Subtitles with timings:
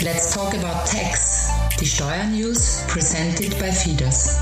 [0.00, 1.48] Let's talk about tax.
[1.80, 4.38] Die Steuernews presented by Fides.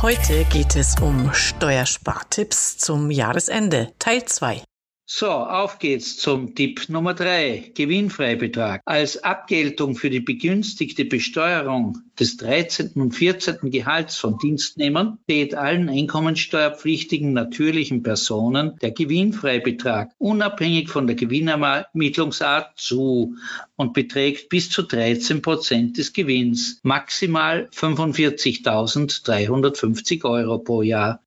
[0.00, 4.62] Heute geht es um Steuerspartipps zum Jahresende, Teil 2.
[5.08, 7.70] So, auf geht's zum Tipp Nummer drei.
[7.76, 8.82] Gewinnfreibetrag.
[8.84, 12.94] Als Abgeltung für die begünstigte Besteuerung des 13.
[12.94, 13.70] und 14.
[13.70, 23.36] Gehalts von Dienstnehmern steht allen einkommensteuerpflichtigen natürlichen Personen der Gewinnfreibetrag unabhängig von der Gewinnermittlungsart zu
[23.76, 31.20] und beträgt bis zu 13 Prozent des Gewinns, maximal 45.350 Euro pro Jahr.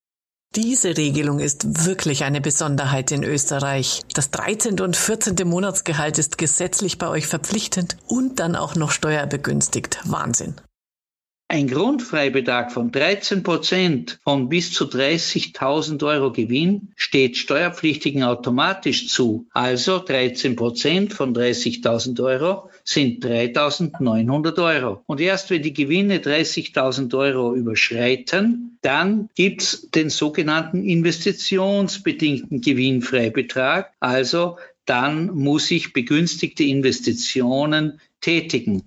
[0.55, 4.01] Diese Regelung ist wirklich eine Besonderheit in Österreich.
[4.15, 4.79] Das 13.
[4.79, 5.35] und 14.
[5.47, 9.99] Monatsgehalt ist gesetzlich bei euch verpflichtend und dann auch noch steuerbegünstigt.
[10.05, 10.55] Wahnsinn.
[11.51, 19.47] Ein Grundfreibetrag von 13 Prozent von bis zu 30.000 Euro Gewinn steht Steuerpflichtigen automatisch zu.
[19.49, 25.01] Also 13 Prozent von 30.000 Euro sind 3.900 Euro.
[25.07, 33.91] Und erst wenn die Gewinne 30.000 Euro überschreiten, dann gibt's den sogenannten investitionsbedingten Gewinnfreibetrag.
[33.99, 38.83] Also dann muss ich begünstigte Investitionen tätigen.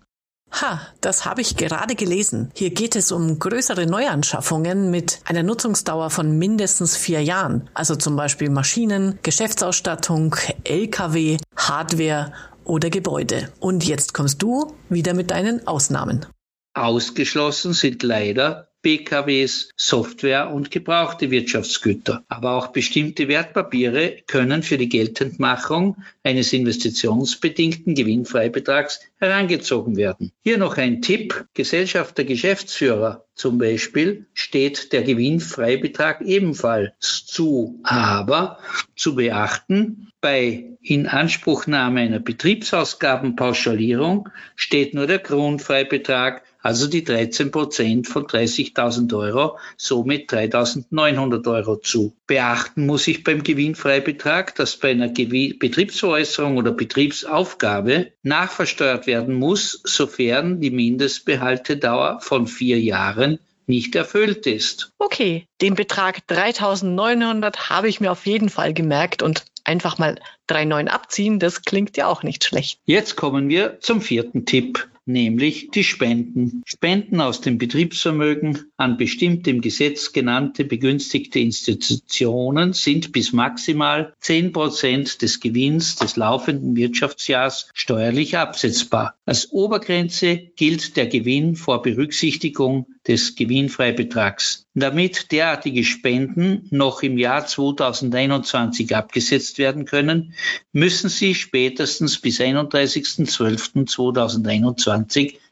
[0.53, 2.50] Ha, das habe ich gerade gelesen.
[2.55, 7.70] Hier geht es um größere Neuanschaffungen mit einer Nutzungsdauer von mindestens vier Jahren.
[7.75, 12.33] Also zum Beispiel Maschinen, Geschäftsausstattung, Lkw, Hardware
[12.64, 13.50] oder Gebäude.
[13.61, 16.27] Und jetzt kommst du wieder mit deinen Ausnahmen.
[16.75, 22.25] Ausgeschlossen sind leider PKWs, Software und gebrauchte Wirtschaftsgüter.
[22.28, 30.33] Aber auch bestimmte Wertpapiere können für die Geltendmachung eines investitionsbedingten Gewinnfreibetrags herangezogen werden.
[30.42, 31.47] Hier noch ein Tipp.
[31.55, 37.80] Gesellschaft der Geschäftsführer zum Beispiel steht der Gewinnfreibetrag ebenfalls zu.
[37.84, 38.58] Aber
[38.96, 48.27] zu beachten, bei Inanspruchnahme einer Betriebsausgabenpauschalierung steht nur der Grundfreibetrag also die 13 Prozent von
[48.27, 52.17] 30.000 Euro, somit 3.900 Euro zu.
[52.27, 60.61] Beachten muss ich beim Gewinnfreibetrag, dass bei einer Betriebsäußerung oder Betriebsaufgabe nachversteuert werden muss, sofern
[60.61, 64.92] die Mindestbehaltedauer von vier Jahren nicht erfüllt ist.
[64.98, 70.18] Okay, den Betrag 3.900 habe ich mir auf jeden Fall gemerkt und einfach mal
[70.48, 72.80] 3,9 abziehen, das klingt ja auch nicht schlecht.
[72.84, 76.63] Jetzt kommen wir zum vierten Tipp nämlich die Spenden.
[76.67, 84.52] Spenden aus dem Betriebsvermögen an bestimmte im Gesetz genannte begünstigte Institutionen sind bis maximal 10
[84.52, 89.14] Prozent des Gewinns des laufenden Wirtschaftsjahrs steuerlich absetzbar.
[89.27, 94.67] Als Obergrenze gilt der Gewinn vor Berücksichtigung des Gewinnfreibetrags.
[94.74, 100.34] Damit derartige Spenden noch im Jahr 2021 abgesetzt werden können,
[100.73, 104.92] müssen sie spätestens bis 31.12.2021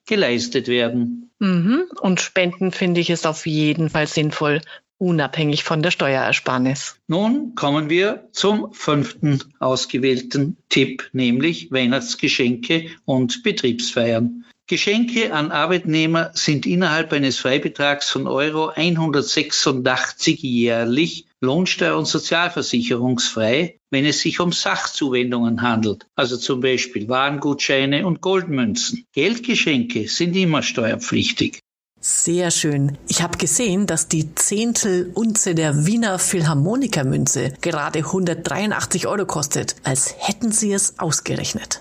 [0.07, 1.31] geleistet werden.
[1.39, 1.85] Mhm.
[2.01, 4.61] Und Spenden finde ich es auf jeden Fall sinnvoll,
[4.99, 6.97] unabhängig von der Steuerersparnis.
[7.09, 14.45] Nun kommen wir zum fünften ausgewählten Tipp, nämlich Weihnachtsgeschenke und Betriebsfeiern.
[14.67, 24.05] Geschenke an Arbeitnehmer sind innerhalb eines Freibetrags von Euro 186 jährlich Lohnsteuer- und sozialversicherungsfrei, wenn
[24.05, 29.07] es sich um Sachzuwendungen handelt, also zum Beispiel Warengutscheine und Goldmünzen.
[29.13, 31.61] Geldgeschenke sind immer steuerpflichtig.
[32.03, 32.97] Sehr schön.
[33.09, 40.51] Ich habe gesehen, dass die Zehntelunze der Wiener Philharmonikermünze gerade 183 Euro kostet, als hätten
[40.51, 41.81] sie es ausgerechnet.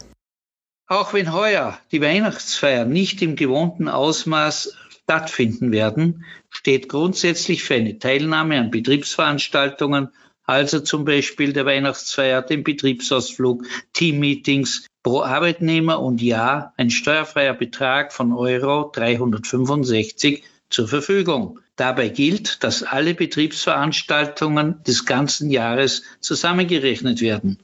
[0.87, 4.73] Auch wenn heuer die Weihnachtsfeiern nicht im gewohnten Ausmaß
[5.09, 10.09] stattfinden werden, steht grundsätzlich für eine Teilnahme an Betriebsveranstaltungen,
[10.43, 18.13] also zum Beispiel der Weihnachtsfeier, dem Betriebsausflug, Teammeetings, pro Arbeitnehmer und Jahr ein steuerfreier Betrag
[18.13, 21.59] von Euro 365 zur Verfügung.
[21.75, 27.57] Dabei gilt, dass alle Betriebsveranstaltungen des ganzen Jahres zusammengerechnet werden.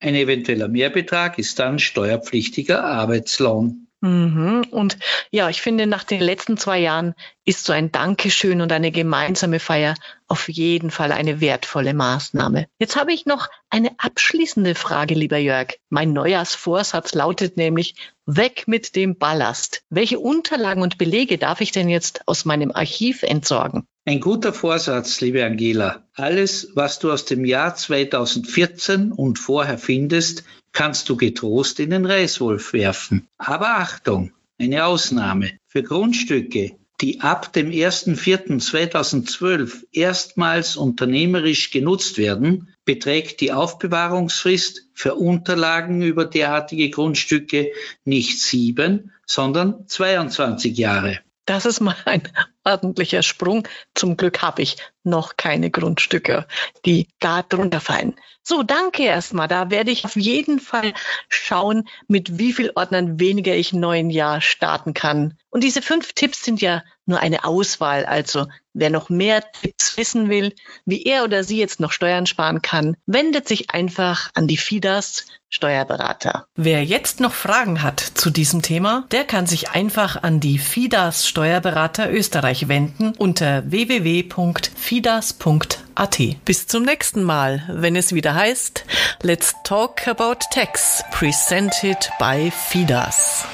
[0.00, 3.85] Ein eventueller Mehrbetrag ist dann steuerpflichtiger Arbeitslohn.
[4.06, 4.64] Mhm.
[4.70, 4.98] Und
[5.30, 7.14] ja, ich finde, nach den letzten zwei Jahren
[7.44, 9.94] ist so ein Dankeschön und eine gemeinsame Feier
[10.28, 12.66] auf jeden Fall eine wertvolle Maßnahme.
[12.78, 15.74] Jetzt habe ich noch eine abschließende Frage, lieber Jörg.
[15.88, 17.94] Mein Neujahrsvorsatz lautet nämlich,
[18.26, 19.82] weg mit dem Ballast.
[19.88, 23.86] Welche Unterlagen und Belege darf ich denn jetzt aus meinem Archiv entsorgen?
[24.04, 26.04] Ein guter Vorsatz, liebe Angela.
[26.14, 30.44] Alles, was du aus dem Jahr 2014 und vorher findest,
[30.76, 33.28] kannst du getrost in den Reiswolf werfen.
[33.38, 35.52] Aber Achtung, eine Ausnahme.
[35.66, 46.02] Für Grundstücke, die ab dem 1.4.2012 erstmals unternehmerisch genutzt werden, beträgt die Aufbewahrungsfrist für Unterlagen
[46.02, 47.72] über derartige Grundstücke
[48.04, 51.20] nicht sieben, sondern 22 Jahre.
[51.46, 52.20] Das ist mal ein
[52.66, 53.66] ordentlicher Sprung.
[53.94, 56.46] Zum Glück habe ich noch keine Grundstücke,
[56.84, 58.16] die da drunter fallen.
[58.42, 59.48] So, danke erstmal.
[59.48, 60.92] Da werde ich auf jeden Fall
[61.28, 65.36] schauen, mit wie viel Ordnern weniger ich im neuen Jahr starten kann.
[65.50, 68.04] Und diese fünf Tipps sind ja nur eine Auswahl.
[68.04, 70.52] Also wer noch mehr Tipps wissen will,
[70.84, 75.24] wie er oder sie jetzt noch Steuern sparen kann, wendet sich einfach an die FIDAS
[75.48, 76.46] Steuerberater.
[76.56, 81.26] Wer jetzt noch Fragen hat zu diesem Thema, der kann sich einfach an die FIDAS
[81.26, 82.10] Steuerberater
[82.56, 86.18] Österreich wenden unter www.fidas.at.
[86.44, 88.86] Bis zum nächsten Mal, wenn es wieder heißt
[89.22, 93.46] Let's Talk About Tax, presented by FIDAS.